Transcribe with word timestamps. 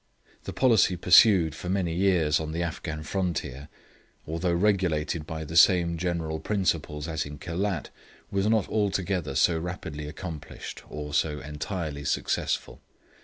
The 0.45 0.51
policy 0.51 0.95
pursued 0.97 1.53
for 1.53 1.69
many 1.69 1.93
years 1.93 2.39
on 2.39 2.53
the 2.53 2.63
Afghan 2.63 3.03
frontier, 3.03 3.67
although 4.25 4.51
regulated 4.51 5.27
by 5.27 5.43
the 5.45 5.55
same 5.55 5.95
general 5.95 6.39
principles 6.39 7.07
as 7.07 7.23
in 7.23 7.37
Khelat, 7.37 7.91
was 8.31 8.47
not 8.47 8.67
altogether 8.67 9.35
so 9.35 9.59
rapidly 9.59 10.07
accomplished, 10.07 10.81
or 10.89 11.13
so 11.13 11.39
entirely 11.39 12.03
successful. 12.03 12.81